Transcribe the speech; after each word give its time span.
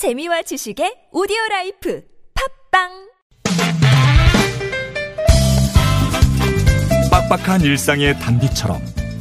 재미와 0.00 0.40
지식의 0.40 1.10
오디오 1.12 1.36
life 1.50 2.00
팟빵 2.72 2.88
빡빡한 7.10 7.60
일상의 7.60 8.18
단비처럼 8.18 8.80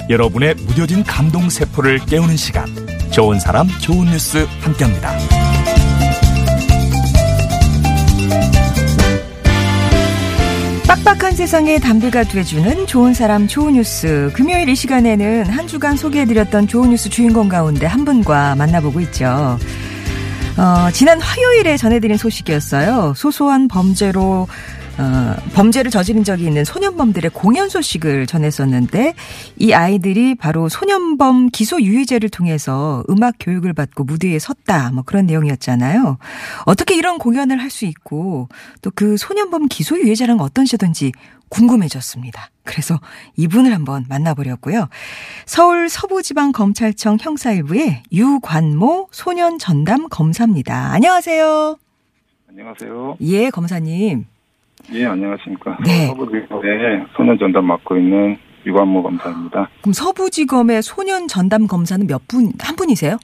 여러분의 0.10 0.56
무뎌진 0.56 1.04
감동 1.04 1.50
세포를 1.50 2.00
깨우는 2.06 2.38
시간 2.38 2.66
좋은 3.12 3.42
사람 3.42 3.68
좋은 3.82 4.06
뉴스 4.06 4.48
함께합니다. 4.62 5.18
빡빡한 10.88 11.36
세상에 11.36 11.78
단비가 11.80 12.24
돼주는 12.24 12.88
좋은 12.88 13.14
사람 13.14 13.50
좋은 13.50 13.74
뉴스. 13.74 14.32
금요일 14.34 14.70
이 14.70 14.76
시간에는 14.76 15.50
한 15.50 15.68
주간 15.68 15.98
소개해드렸던 15.98 16.68
좋은 16.68 16.92
뉴스 16.92 17.10
주인공 17.10 17.50
가운데 17.50 17.86
한 17.86 18.06
분과 18.06 18.56
만나보고 18.56 19.02
있죠. 19.02 19.60
어, 20.60 20.92
지난 20.92 21.22
화요일에 21.22 21.78
전해드린 21.78 22.18
소식이었어요. 22.18 23.14
소소한 23.16 23.70
범죄로 23.70 24.46
어, 25.00 25.36
범죄를 25.54 25.92
저지른 25.92 26.26
적이 26.26 26.48
있는 26.48 26.66
소년범들의 26.66 27.32
공연 27.34 27.70
소식을 27.70 28.28
전했었는데 28.28 29.14
이 29.58 29.72
아이들이 29.72 30.36
바로 30.36 30.68
소년범 30.68 31.52
기소 31.52 31.82
유예제를 31.82 32.28
통해서 32.30 33.04
음악 33.10 33.36
교육을 33.40 33.72
받고 33.72 34.04
무대에 34.04 34.38
섰다 34.40 34.92
뭐 34.92 35.04
그런 35.06 35.26
내용이었잖아요. 35.26 36.18
어떻게 36.66 36.96
이런 36.96 37.18
공연을 37.18 37.60
할 37.62 37.70
수 37.70 37.86
있고 37.86 38.50
또 38.82 38.92
그 38.96 39.16
소년범 39.16 39.68
기소 39.70 39.98
유예제랑 39.98 40.40
어떤 40.42 40.66
제도인지 40.66 41.14
궁금해졌습니다. 41.48 42.50
그래서 42.66 43.00
이분을 43.38 43.74
한번 43.74 44.06
만나보려고요. 44.10 44.90
서울 45.46 45.88
서부지방검찰청 45.88 47.18
형사일부의 47.22 48.04
유관모 48.12 49.08
소년 49.12 49.58
전담 49.60 50.10
검사입니다. 50.10 50.92
안녕하세요. 50.92 51.78
안녕하세요. 52.50 53.18
예, 53.22 53.50
검사님. 53.52 54.26
예, 54.94 55.06
안녕하십니까. 55.06 55.78
네. 55.86 56.08
서부지검의 56.08 57.06
소년 57.16 57.38
전담 57.38 57.66
맡고 57.66 57.98
있는 57.98 58.38
유관모 58.66 59.04
검사입니다. 59.04 59.70
그럼 59.82 59.94
서부지검의 59.94 60.82
소년 60.82 61.28
전담 61.28 61.68
검사는 61.68 62.06
몇 62.08 62.28
분, 62.28 62.52
한 62.60 62.76
분이세요? 62.76 63.18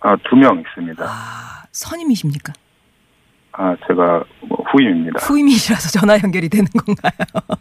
아, 0.00 0.16
두 0.28 0.36
명 0.36 0.58
있습니다. 0.60 1.04
아, 1.04 1.64
선임이십니까? 1.72 2.52
아, 3.52 3.76
제가 3.86 4.24
뭐 4.48 4.64
후임입니다. 4.72 5.18
후임이시라서 5.20 5.98
전화 6.00 6.18
연결이 6.22 6.48
되는 6.48 6.66
건가요? 6.66 7.12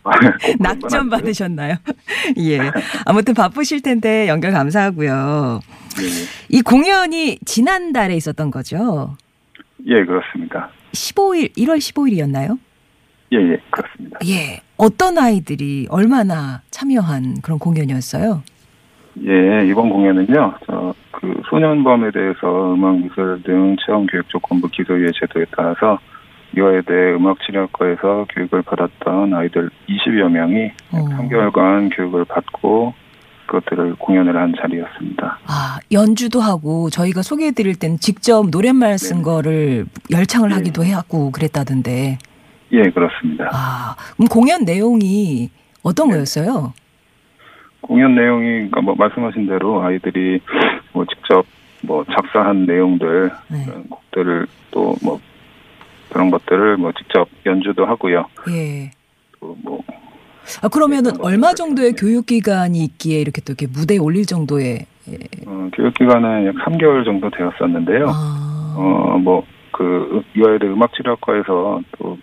꼭 0.42 0.56
낙점. 0.60 1.10
받으셨나요? 1.10 1.76
예. 2.38 2.60
아무튼 3.06 3.34
바쁘실 3.34 3.82
텐데 3.82 4.28
연결 4.30 4.52
감사하고요. 4.52 5.60
예, 6.02 6.06
이 6.58 6.62
공연이 6.62 7.38
지난달에 7.44 8.16
있었던 8.16 8.50
거죠? 8.52 9.18
예, 9.88 10.06
그렇습니다. 10.06 10.70
15일, 10.94 11.56
1월 11.58 11.78
15일이었나요? 11.80 12.58
예, 13.32 13.38
예, 13.38 13.58
그렇습니다. 13.70 14.20
예. 14.26 14.62
어떤 14.78 15.18
아이들이 15.18 15.88
얼마나 15.90 16.62
참여한 16.72 17.42
그런 17.42 17.60
공연이었어요? 17.60 18.42
예, 19.26 19.68
이번 19.68 19.90
공연은요, 19.90 20.54
저, 20.66 20.94
그, 21.12 21.42
소년범에 21.50 22.12
대해서 22.12 22.74
음악 22.74 22.98
미술 23.00 23.42
등 23.44 23.76
체험교육 23.86 24.30
조건부 24.30 24.70
기소유예 24.70 25.12
제도에 25.20 25.46
따라서 25.56 26.00
이화여대 26.56 26.94
음악치료학과에서 27.16 28.26
교육을 28.34 28.62
받았던 28.64 29.34
아이들 29.34 29.70
20여 29.88 30.30
명이 30.30 30.72
어. 30.92 30.98
3개월간 30.98 31.96
교육을 31.96 32.26
받고 32.26 32.94
그것들을 33.46 33.96
공연을 33.96 34.36
한 34.38 34.54
자리였습니다. 34.60 35.40
아, 35.48 35.80
연주도 35.92 36.40
하고 36.40 36.90
저희가 36.90 37.22
소개해 37.24 37.52
드릴 37.52 37.76
땐 37.76 37.98
직접 37.98 38.48
노랫말 38.50 38.98
쓴 38.98 39.18
네네. 39.18 39.24
거를 39.24 39.86
열창을 40.12 40.50
네. 40.50 40.56
하기도 40.56 40.84
해갖고 40.84 41.32
그랬다던데. 41.32 42.20
예, 42.72 42.90
그렇습니다. 42.90 43.50
아, 43.52 43.96
그럼 44.16 44.28
공연 44.28 44.64
내용이 44.64 45.50
어떤 45.84 46.10
네. 46.10 46.16
거였어요? 46.16 46.74
공연 47.82 48.14
내용이 48.16 48.46
그러니까 48.70 48.82
뭐 48.82 48.96
말씀하신 48.96 49.48
대로 49.48 49.82
아이들이 49.82 50.40
뭐 50.94 51.06
직접 51.06 51.46
뭐 51.82 52.04
작사한 52.06 52.66
내용들 52.66 53.32
네. 53.50 53.66
그런 53.66 53.90
곡들을 53.90 54.48
또 54.72 54.96
뭐 55.02 55.20
그런 56.10 56.32
것들을 56.32 56.78
뭐 56.78 56.92
직접 56.98 57.28
연주도 57.46 57.86
하고요. 57.86 58.26
예. 58.50 58.92
또뭐 59.40 59.84
아, 60.64 60.68
그러면은 60.68 61.12
네, 61.14 61.20
얼마 61.22 61.54
정도의 61.54 61.94
네. 61.94 61.96
교육 61.96 62.26
기간이 62.26 62.84
있기에 62.84 63.22
이렇게 63.22 63.42
또 63.42 63.54
이렇게 63.54 63.68
무대에 63.68 63.98
올릴 63.98 64.26
정도의 64.26 64.86
예. 65.10 65.18
어, 65.46 65.70
교육 65.76 65.94
기간은 65.94 66.48
약 66.48 66.56
3개월 66.56 67.06
정도 67.06 67.30
되었었는데요. 67.30 68.08
아. 68.10 68.76
어뭐그 68.78 70.24
이화여대 70.36 70.68
음악 70.68 70.94
치료학과에서 70.94 71.82
또 71.98 72.18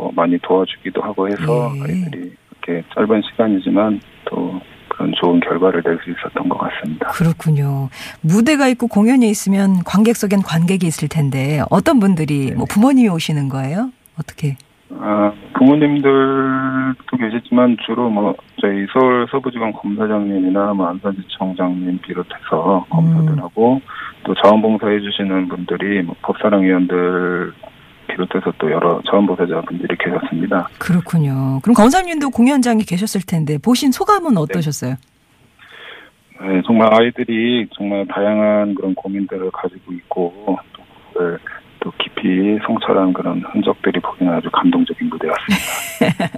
뭐 0.00 0.10
많이 0.16 0.38
도와주기도 0.38 1.02
하고 1.02 1.28
해서 1.28 1.72
예. 1.76 1.82
아이들이 1.82 2.32
이렇게 2.66 2.82
짧은 2.94 3.22
시간이지만 3.30 4.00
또 4.24 4.58
그런 4.88 5.12
좋은 5.20 5.40
결과를 5.40 5.82
낼 5.84 5.98
수 6.02 6.10
있었던 6.10 6.48
것 6.48 6.56
같습니다. 6.58 7.08
그렇군요. 7.08 7.90
무대가 8.22 8.66
있고 8.68 8.86
공연이 8.88 9.28
있으면 9.28 9.84
관객석엔 9.84 10.40
관객이 10.42 10.86
있을 10.86 11.08
텐데 11.08 11.60
어떤 11.70 12.00
분들이 12.00 12.46
네. 12.46 12.54
뭐 12.54 12.64
부모님이 12.64 13.10
오시는 13.10 13.50
거예요? 13.50 13.90
어떻게? 14.18 14.56
아, 14.98 15.32
부모님들도 15.58 17.16
계시지만 17.18 17.76
주로 17.86 18.08
뭐 18.08 18.34
저희 18.60 18.86
서울 18.92 19.26
서부지검 19.30 19.72
검사장님이나 19.74 20.72
뭐 20.72 20.86
안산지청장님 20.88 21.98
비롯해서 22.00 22.86
검사들하고 22.88 23.80
또 24.24 24.34
자원봉사해 24.42 25.00
주시는 25.00 25.48
분들이 25.48 26.02
뭐 26.02 26.16
법사랑위원들 26.22 27.52
비롯해서 28.10 28.52
또 28.58 28.70
여러 28.70 29.00
자원봉사자분들이 29.10 29.96
계셨습니다. 29.98 30.68
그렇군요. 30.78 31.60
그럼 31.62 31.74
검사님도 31.74 32.30
공연장에 32.30 32.82
계셨을 32.86 33.22
텐데 33.26 33.58
보신 33.58 33.92
소감은 33.92 34.36
어떠셨어요? 34.36 34.96
네, 36.42 36.62
정말 36.66 36.94
아이들이 36.94 37.68
정말 37.76 38.06
다양한 38.06 38.74
그런 38.74 38.94
고민들을 38.94 39.50
가지고 39.50 39.92
있고 39.92 40.58
또 41.12 41.38
또 41.80 41.90
깊이 41.98 42.58
성찰한 42.66 43.12
그런 43.12 43.42
흔적들이 43.52 43.98
보기는 44.00 44.32
아주 44.32 44.48
감동적인 44.52 45.08
무대였습니다. 45.08 46.30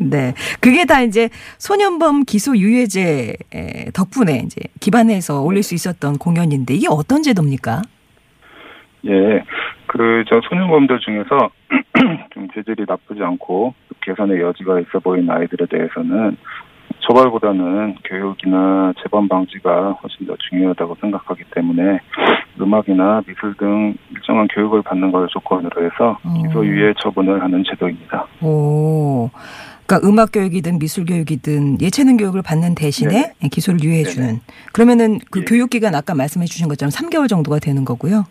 네. 0.00 0.34
그게 0.60 0.84
다 0.84 1.02
이제 1.02 1.28
소년범 1.58 2.24
기소 2.24 2.56
유예제 2.56 3.34
에, 3.54 3.90
덕분에 3.92 4.42
이제 4.44 4.60
기반해서 4.80 5.42
올릴 5.42 5.62
수 5.62 5.74
있었던 5.74 6.18
공연인데 6.18 6.74
이게 6.74 6.86
어떤 6.90 7.22
제도입니까? 7.22 7.82
예, 9.06 9.44
그 9.98 10.24
저 10.28 10.40
소년범들 10.48 11.00
중에서 11.00 11.50
좀 12.32 12.48
재질이 12.54 12.84
나쁘지 12.86 13.22
않고 13.22 13.74
개선의 14.02 14.40
여지가 14.40 14.80
있어 14.80 15.00
보이는 15.00 15.28
아이들에 15.28 15.66
대해서는 15.66 16.36
처벌보다는 17.00 17.96
교육이나 18.04 18.92
재범 19.02 19.28
방지가 19.28 19.92
훨씬 20.02 20.26
더 20.26 20.36
중요하다고 20.48 20.96
생각하기 21.00 21.42
때문에 21.54 22.00
음악이나 22.60 23.22
미술 23.26 23.54
등 23.56 23.96
일정한 24.10 24.46
교육을 24.48 24.82
받는 24.82 25.10
걸 25.10 25.26
조건으로 25.28 25.84
해서 25.84 26.18
어. 26.22 26.42
기소유예 26.42 26.94
처분을 27.02 27.42
하는 27.42 27.64
제도입니다. 27.68 28.26
오. 28.42 29.30
그러니까 29.86 30.06
음악 30.06 30.32
교육이든 30.32 30.78
미술 30.78 31.06
교육이든 31.06 31.80
예체능 31.80 32.18
교육을 32.18 32.42
받는 32.42 32.74
대신에 32.74 33.32
기소를 33.50 33.80
유예해 33.82 34.04
주는. 34.04 34.40
그러면은 34.72 35.18
그 35.30 35.40
예. 35.40 35.44
교육 35.44 35.70
기간 35.70 35.94
아까 35.94 36.14
말씀해 36.14 36.44
주신 36.44 36.68
것처럼 36.68 36.90
3개월 36.90 37.28
정도가 37.28 37.58
되는 37.58 37.84
거고요. 37.86 38.24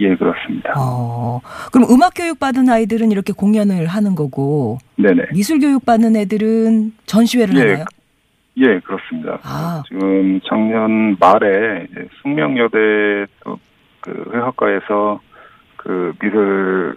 예, 0.00 0.14
그렇습니다. 0.14 0.74
어. 0.76 1.40
그럼 1.72 1.88
음악 1.90 2.12
교육 2.14 2.38
받은 2.38 2.68
아이들은 2.68 3.10
이렇게 3.12 3.32
공연을 3.32 3.86
하는 3.86 4.14
거고 4.14 4.78
네네. 4.96 5.28
미술 5.32 5.58
교육 5.58 5.86
받는 5.86 6.16
애들은 6.16 6.92
전시회를 7.06 7.56
예, 7.56 7.60
하나요? 7.60 7.84
예, 8.58 8.80
그렇습니다. 8.80 9.38
아. 9.42 9.82
지금 9.88 10.40
작년 10.48 11.16
말에 11.18 11.86
숙명여대 12.22 13.26
또그 13.44 14.30
회화과에서 14.34 15.20
그 15.76 16.12
미술 16.20 16.96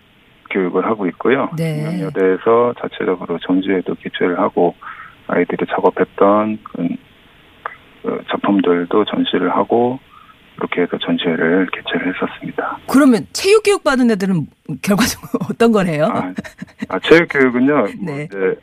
교육을 0.52 0.86
하고 0.86 1.06
있고요. 1.08 1.50
네. 1.58 1.76
숙명여대에서 1.76 2.74
자체적으로 2.82 3.38
전시회도 3.40 3.96
개최를 3.96 4.40
하고 4.40 4.76
아이들이 5.28 5.66
작업했던 5.68 6.60
그 6.64 8.24
작품들도 8.32 9.06
전시를 9.06 9.52
하고 9.52 10.00
그렇게 10.60 10.82
해서 10.82 10.98
전시회를 10.98 11.68
개최를 11.72 12.14
했었습니다. 12.14 12.78
그러면 12.88 13.26
체육 13.32 13.64
교육 13.64 13.84
받은 13.84 14.12
애들은 14.12 14.48
결과적으로 14.82 15.30
어떤 15.50 15.72
걸 15.72 15.88
해요? 15.88 16.10
아, 16.12 16.34
아 16.90 17.00
체육 17.00 17.28
교육은요. 17.30 17.74
뭐 17.74 18.16
네. 18.16 18.24
이제 18.26 18.56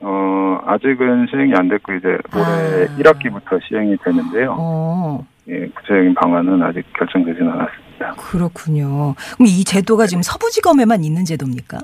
어 0.00 0.58
아직은 0.64 1.26
시행이 1.30 1.54
안 1.54 1.68
됐고 1.68 1.92
이제 1.94 2.08
올해 2.34 2.84
아. 2.84 2.96
1학기부터 2.96 3.60
시행이 3.68 3.96
되는데요. 4.02 4.56
어. 4.58 5.26
예, 5.48 5.66
구체적인 5.68 6.14
방안은 6.14 6.60
아직 6.62 6.84
결정되지는 6.94 7.52
않았습니다. 7.52 8.14
그렇군요. 8.16 9.14
그럼 9.34 9.46
이 9.46 9.62
제도가 9.62 10.06
지금 10.06 10.22
서부지검에만 10.22 11.04
있는 11.04 11.24
제도입니까? 11.24 11.78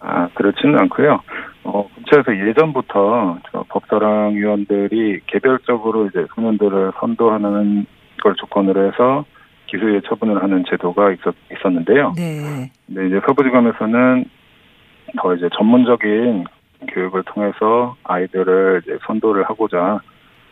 아, 0.00 0.28
그렇지는 0.34 0.78
않고요. 0.80 1.20
어, 1.64 1.88
근처에서 1.94 2.48
예전부터 2.48 3.38
저 3.50 3.64
법사랑 3.68 4.34
위원들이 4.34 5.20
개별적으로 5.26 6.06
이제 6.06 6.26
소년들을 6.34 6.92
선도하는 7.00 7.86
걸 8.20 8.34
조건으로 8.36 8.86
해서 8.86 9.24
기소유예 9.66 10.00
처분을 10.08 10.42
하는 10.42 10.64
제도가 10.68 11.12
있었, 11.12 11.34
있었는데요. 11.52 12.12
네. 12.16 12.70
근데 12.86 13.06
이제 13.06 13.20
서부지검에서는 13.26 14.24
더 15.18 15.34
이제 15.34 15.48
전문적인 15.56 16.44
교육을 16.92 17.22
통해서 17.24 17.96
아이들을 18.04 18.82
이제 18.84 18.98
선도를 19.06 19.44
하고자 19.44 20.00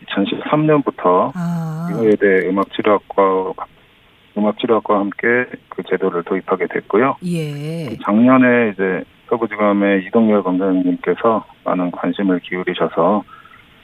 2013년부터 0.05 1.31
아. 1.35 1.89
의대 1.91 2.47
음악 2.47 2.71
치료학과 2.73 3.53
음악 4.37 4.57
치료학과 4.59 4.99
함께 4.99 5.45
그 5.69 5.83
제도를 5.83 6.23
도입하게 6.23 6.67
됐고요. 6.67 7.17
예. 7.25 7.97
작년에 8.05 8.71
이제 8.73 9.03
서부지검의 9.27 10.05
이동열 10.05 10.43
검사님께서 10.43 11.45
많은 11.65 11.91
관심을 11.91 12.39
기울이셔서 12.39 13.23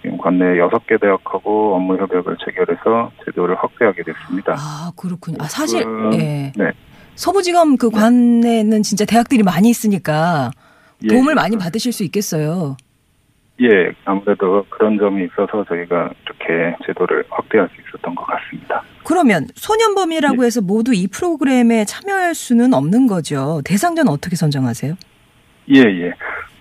지금 0.06 0.20
관내 0.20 0.60
여섯 0.60 0.86
개 0.86 0.98
대학하고 0.98 1.76
업무 1.76 1.98
협약을 1.98 2.38
체결해서 2.46 3.12
제도를 3.26 3.56
확대하게 3.56 4.04
됐습니다. 4.04 4.54
아, 4.56 4.92
그렇군요. 4.96 5.38
아, 5.40 5.46
사실, 5.46 5.84
그, 5.84 6.12
예. 6.14 6.52
네. 6.56 6.72
서부지검 7.16 7.78
그 7.78 7.90
관내는 7.90 8.84
진짜 8.84 9.04
대학들이 9.06 9.42
많이 9.42 9.70
있으니까 9.70 10.52
예, 11.04 11.08
도움을 11.08 11.32
예. 11.32 11.36
많이 11.36 11.58
받으실 11.58 11.92
수 11.92 12.04
있겠어요. 12.04 12.78
예, 13.62 13.68
아무래도 14.04 14.66
그런 14.70 15.00
점이 15.00 15.26
있어서 15.26 15.64
저희가 15.68 16.12
이렇게 16.24 16.76
제도를 16.86 17.24
확대할 17.30 17.68
수 17.70 17.76
있었던 17.82 18.14
것 18.14 18.26
같습니다. 18.26 18.84
그러면 19.06 19.48
소년범이라고 19.56 20.44
예. 20.44 20.46
해서 20.46 20.62
모두 20.62 20.94
이 20.94 21.08
프로그램에 21.08 21.86
참여할 21.86 22.36
수는 22.36 22.76
없는 22.76 23.08
거죠. 23.08 23.62
대상자는 23.66 24.12
어떻게 24.12 24.36
선정하세요? 24.36 24.94
예, 25.74 25.80
예. 25.80 26.12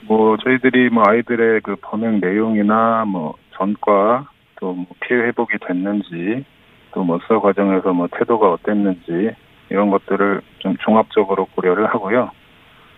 뭐 0.07 0.37
저희들이 0.39 0.91
뭐 0.91 1.05
아이들의 1.07 1.61
그 1.63 1.77
범행 1.81 2.21
내용이나 2.21 3.05
뭐 3.07 3.35
전과 3.55 4.29
또뭐 4.61 4.87
피해 5.01 5.21
회복이 5.21 5.55
됐는지 5.67 6.45
또 6.93 7.03
뭐 7.05 7.19
수사 7.23 7.41
과정에서 7.41 7.93
뭐 7.93 8.07
태도가 8.17 8.53
어땠는지 8.53 9.31
이런 9.71 9.91
것들을 9.91 10.41
좀 10.61 10.77
종합적으로 10.85 11.47
고려를 11.57 11.87
하고요. 11.87 12.31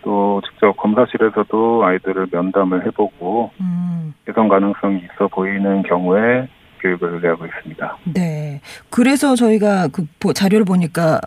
또 0.03 0.39
직접 0.47 0.77
검사실에서도 0.77 1.83
아이들을 1.83 2.27
면담을 2.31 2.85
해보고 2.85 3.51
음, 3.59 4.13
개선 4.25 4.47
가능성이 4.49 4.99
있어 4.99 5.27
보이는 5.27 5.81
경우에 5.83 6.47
교육을 6.81 7.13
의뢰하고 7.15 7.45
있습니다. 7.47 7.97
네. 8.13 8.61
그래서 8.91 9.35
저희가 9.35 9.87
그 9.91 10.05
보- 10.19 10.31
자료를 10.33 10.63
보니까 10.65 11.19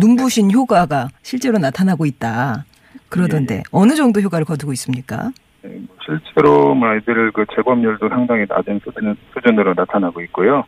눈부신 0.00 0.50
효과가 0.50 1.08
실제로 1.22 1.58
나타나고 1.58 2.06
있다. 2.06 2.64
그러던데 3.08 3.56
예, 3.56 3.62
어느 3.72 3.94
정도 3.94 4.20
효과를 4.20 4.44
거두고 4.44 4.72
있습니까? 4.74 5.30
네, 5.62 5.70
뭐 5.86 5.96
실제로 6.04 6.74
뭐 6.74 6.88
아이들 6.88 7.32
그 7.32 7.44
재범률도 7.54 8.08
상당히 8.08 8.44
낮은 8.48 8.80
수준, 8.84 9.16
수준으로 9.34 9.74
나타나고 9.74 10.20
있고요. 10.22 10.64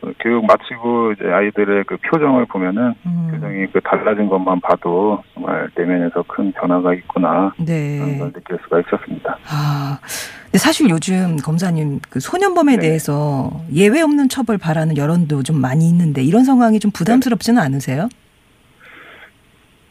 또 0.00 0.12
교육 0.20 0.44
마치고 0.46 1.12
이제 1.12 1.24
아이들의 1.26 1.84
그 1.84 1.96
표정을 1.98 2.46
보면은 2.46 2.94
음, 3.04 3.28
표정이 3.30 3.66
그 3.72 3.80
달라진 3.82 4.26
것만 4.28 4.60
봐도 4.60 5.22
정말 5.34 5.68
내면에서 5.76 6.22
큰 6.22 6.50
변화가 6.52 6.94
있구나 6.94 7.52
그런 7.56 7.66
네. 7.66 8.18
걸 8.18 8.32
느낄 8.32 8.58
수가 8.62 8.80
있었습니다. 8.80 9.38
아, 9.50 9.98
근데 10.44 10.58
사실 10.58 10.88
요즘 10.88 11.36
검사님 11.36 12.00
그 12.08 12.20
소년범에 12.20 12.76
네. 12.76 12.80
대해서 12.80 13.50
예외 13.72 14.00
없는 14.00 14.30
처벌 14.30 14.56
바라는 14.56 14.96
여론도 14.96 15.42
좀 15.42 15.60
많이 15.60 15.88
있는데 15.88 16.22
이런 16.22 16.44
상황이 16.44 16.80
좀 16.80 16.90
부담스럽지는 16.90 17.60
않으세요? 17.60 18.08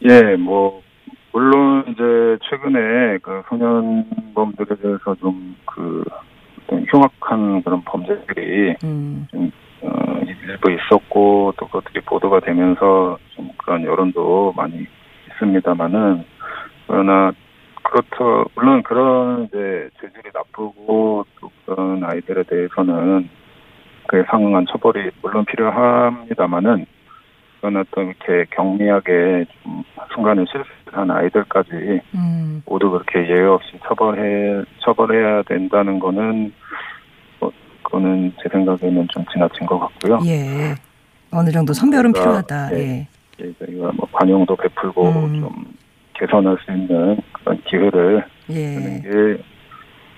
예, 0.04 0.36
뭐 0.36 0.82
물론 1.34 1.86
이제 1.88 2.38
최근에 2.50 3.20
그 3.20 3.44
소년범들에 3.50 4.76
대해서 4.82 5.16
좀 5.16 5.56
그 5.74 6.04
흉악한 6.90 7.64
그런 7.64 7.82
범죄들이 7.84 8.76
음, 8.84 9.28
어, 9.82 10.22
일부 10.26 10.72
있었고 10.72 11.54
또 11.58 11.66
그것들이 11.68 12.02
보도가 12.02 12.40
되면서 12.42 13.18
좀 13.30 13.50
그런 13.58 13.84
여론도 13.84 14.54
많이 14.56 14.86
있습니다만은 15.30 16.24
그러나 16.88 17.32
그렇다 17.84 18.50
물론 18.56 18.84
그런 18.84 19.46
이제 19.46 19.90
죄질이 20.00 20.30
나쁘고 20.34 21.26
또 21.40 21.52
그런 21.66 22.04
아이들에 22.04 22.44
대해서는 22.44 23.30
그에 24.08 24.24
상응한 24.30 24.66
처벌이 24.70 25.10
물론 25.22 25.46
필요합니다만은 25.46 26.86
또 27.92 28.02
이렇게 28.02 28.46
경미하게 28.56 29.46
좀 29.62 29.84
순간에 30.14 30.44
실수한 30.52 31.12
아이들까지 31.12 32.02
음, 32.16 32.64
모두 32.66 32.90
그렇게 32.90 33.30
예외 33.30 33.46
없이 33.46 33.74
처벌해 33.88 34.64
처벌해야 34.80 35.44
된다는 35.44 36.00
거는 36.00 36.52
뭐 37.40 37.52
그거는 37.84 38.34
제 38.42 38.50
생각에는 38.50 39.08
좀 39.12 39.24
지나친 39.32 39.68
것 39.68 39.80
같고요. 39.80 40.20
예. 40.26 40.74
어느 41.32 41.52
정도 41.52 41.72
선별은 41.72 42.12
그러니까, 42.12 42.42
필요하다. 42.42 42.70
네. 42.76 43.08
예. 43.40 43.46
예, 43.46 43.54
저희가 43.66 43.92
뭐 43.94 44.08
관용도 44.12 44.56
베풀고 44.56 45.10
음. 45.10 45.40
좀 45.42 45.66
개선할 46.14 46.58
수 46.66 46.72
있는 46.72 47.18
그런 47.32 47.62
기회를 47.66 48.26
예. 48.50 48.74
주는 48.74 49.02
게 49.04 49.44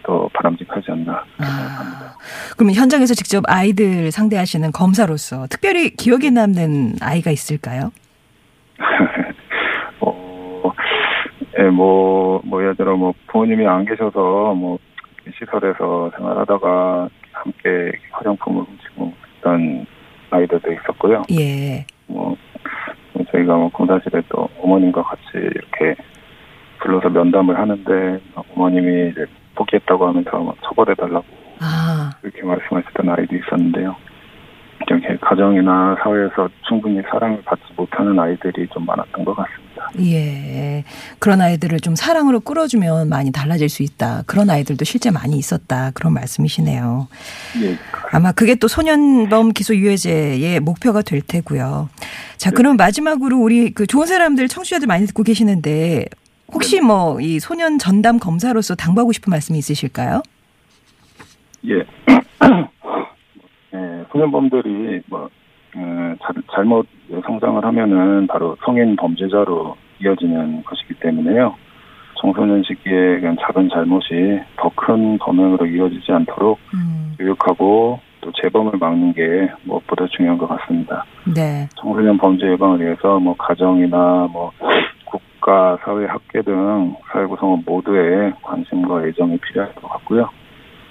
더 0.04 0.30
바람직하지 0.34 0.92
않나 0.92 1.24
생각합니다. 1.38 2.06
아, 2.06 2.16
그러면 2.56 2.76
현장에서 2.76 3.14
직접 3.14 3.44
아이들 3.48 4.12
상대하시는 4.12 4.72
검사로서 4.72 5.48
특별히 5.50 5.90
기억에 5.92 6.30
남는 6.30 6.96
아이가 7.02 7.32
있을까요? 7.32 7.92
어, 10.02 10.72
예, 11.60 11.64
뭐, 11.64 12.42
뭐, 12.44 12.62
예를 12.62 12.76
들어, 12.76 12.96
뭐, 12.96 13.14
부모님이 13.28 13.66
안 13.66 13.86
계셔서, 13.86 14.54
뭐, 14.54 14.78
시설에서 15.40 16.12
생활하다가 16.18 17.10
함께 17.32 17.92
화장품을 18.12 18.64
훔치고 18.64 19.14
있던 19.38 19.86
아이들도 20.30 20.72
있었고요. 20.74 21.24
예. 21.32 21.86
뭐, 22.08 22.36
저희가 23.32 23.56
뭐, 23.56 23.70
검사실에 23.70 24.22
또 24.30 24.50
어머님과 24.60 25.02
같이 25.04 25.22
이렇게 25.36 25.96
불러서 26.80 27.10
면담을 27.10 27.58
하는데, 27.58 28.20
어머님이 28.54 29.12
이제 29.12 29.26
포기했다고 29.56 30.08
하면서 30.08 30.38
막 30.40 30.56
처벌해달라고 30.64 31.26
아, 31.60 32.12
그렇게 32.22 32.44
말씀하셨던 32.44 33.10
아이도 33.10 33.36
있었는데요. 33.36 33.96
이렇게 34.88 35.18
가정이나 35.22 35.96
사회에서 36.04 36.50
충분히 36.68 37.02
사랑을 37.10 37.42
받지 37.44 37.64
못하는 37.76 38.20
아이들이 38.20 38.68
좀 38.74 38.86
많았던 38.86 39.24
것 39.24 39.36
같습니다. 39.36 39.90
예. 40.00 40.84
그런 41.20 41.42
아이들을 41.42 41.80
좀 41.80 41.96
사랑으로 41.96 42.42
끌어주면 42.42 43.10
많이 43.10 43.32
달라질 43.32 43.70
수 43.70 43.84
있다. 43.84 44.24
그런 44.26 44.50
아이들도 44.50 44.84
실제 44.84 45.10
많이 45.12 45.38
있었다. 45.38 45.92
그런 45.94 46.14
말씀이시네요. 46.14 47.08
예, 47.64 47.78
아마 48.12 48.32
그게 48.32 48.56
또 48.56 48.68
소년범 48.68 49.54
기소 49.54 49.76
유예제의 49.76 50.60
목표가 50.60 51.02
될 51.02 51.22
테고요. 51.22 51.90
자, 52.38 52.50
네. 52.50 52.56
그럼 52.56 52.76
마지막으로 52.76 53.40
우리 53.40 53.72
그 53.74 53.88
좋은 53.88 54.06
사람들 54.06 54.48
청취자들 54.48 54.88
많이 54.88 55.06
듣고 55.06 55.24
계시는데 55.24 56.06
혹시 56.54 56.80
네. 56.80 56.86
뭐이 56.86 57.40
소년 57.40 57.78
전담 57.80 58.20
검사로서 58.20 58.76
당부하고 58.76 59.12
싶은 59.12 59.32
말씀이 59.32 59.58
있으실까요? 59.60 60.22
예. 61.68 61.74
예, 63.74 64.06
소년범들이 64.12 65.02
뭐 65.08 65.30
음, 65.76 66.16
잘, 66.22 66.36
잘못 66.54 66.88
성장을 67.26 67.64
하면은 67.64 68.28
바로 68.28 68.56
성인 68.64 68.96
범죄자로 68.96 69.76
이어지는 70.02 70.64
것이기 70.64 70.94
때문에요. 70.96 71.56
청소년 72.22 72.64
시기에 72.64 73.20
그냥 73.20 73.36
작은 73.42 73.70
잘못이 73.70 74.40
더 74.58 74.70
큰 74.76 75.18
범행으로 75.18 75.66
이어지지 75.66 76.12
않도록 76.12 76.60
음, 76.74 77.16
교육하고 77.18 78.00
또 78.22 78.32
재범을 78.42 78.74
막는 78.80 79.14
게 79.14 79.50
무엇보다 79.64 80.06
중요한 80.16 80.38
것 80.38 80.48
같습니다. 80.48 81.04
네. 81.36 81.68
청소년 81.76 82.18
범죄 82.18 82.48
예방을 82.52 82.80
위해서 82.80 83.20
뭐 83.20 83.36
가정이나 83.36 84.28
뭐 84.32 84.52
국가, 85.44 85.78
사회, 85.84 86.06
학계 86.06 86.42
등 86.42 86.96
사회 87.12 87.26
구성원 87.26 87.64
모두의 87.66 88.34
관심과 88.42 89.06
애정이 89.08 89.38
필요할 89.40 89.76
것 89.76 89.90
같고요. 89.90 90.30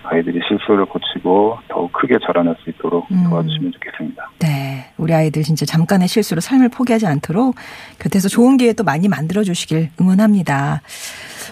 아이들이 0.04 0.40
실수를 0.46 0.84
고치고 0.84 1.58
더욱 1.68 1.90
크게 1.92 2.18
자라날 2.26 2.54
수 2.62 2.68
있도록 2.70 3.10
음. 3.10 3.24
도와주시면 3.30 3.72
좋겠습니다. 3.72 4.30
네. 4.40 4.90
우리 4.98 5.14
아이들 5.14 5.42
진짜 5.42 5.64
잠깐의 5.64 6.08
실수로 6.08 6.40
삶을 6.40 6.68
포기하지 6.68 7.06
않도록 7.06 7.54
곁에서 7.98 8.28
좋은 8.28 8.58
기회 8.58 8.72
또 8.74 8.84
많이 8.84 9.08
만들어 9.08 9.42
주시길 9.42 9.90
응원합니다. 10.00 10.82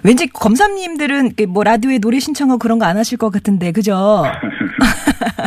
왠지 0.05 0.27
검사님들은 0.29 1.27
이렇게 1.27 1.47
뭐 1.47 1.65
라디오에 1.65 1.99
노래 1.99 2.19
신청하고 2.19 2.59
그런 2.59 2.79
거 2.79 2.85
안 2.85 2.99
하실 2.99 3.19
것 3.19 3.31
같은데 3.31 3.73
그죠? 3.73 4.25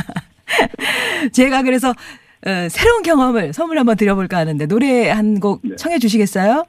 제가 1.34 1.62
그래서 1.64 1.90
어, 1.90 2.68
새로운 2.70 3.04
경험을 3.04 3.54
선물 3.54 3.78
한번 3.80 3.96
드려볼까 3.98 4.38
하는데 4.38 4.66
노래 4.66 5.10
한곡 5.10 5.62
네. 5.64 5.76
청해 5.76 6.00
주시겠어요? 6.00 6.64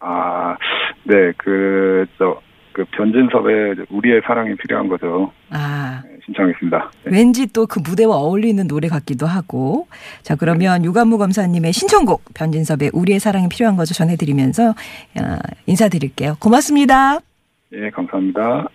아, 0.00 0.56
네, 1.04 1.32
그, 1.38 2.06
저, 2.18 2.40
그 2.76 2.84
변진섭의 2.90 3.86
우리의 3.88 4.20
사랑이 4.26 4.54
필요한 4.56 4.86
거죠. 4.88 5.32
아 5.48 6.02
네, 6.04 6.18
신청했습니다. 6.26 6.90
네. 7.04 7.10
왠지 7.10 7.50
또 7.50 7.64
그 7.66 7.78
무대와 7.80 8.16
어울리는 8.16 8.68
노래 8.68 8.88
같기도 8.88 9.24
하고 9.24 9.88
자 10.20 10.36
그러면 10.36 10.84
유감무 10.84 11.16
검사님의 11.16 11.72
신청곡 11.72 12.34
변진섭의 12.34 12.90
우리의 12.92 13.18
사랑이 13.18 13.48
필요한 13.48 13.76
거죠 13.76 13.94
전해드리면서 13.94 14.70
어, 14.70 15.38
인사드릴게요. 15.64 16.36
고맙습니다. 16.38 17.20
예, 17.72 17.88
감사합니다. 17.88 18.68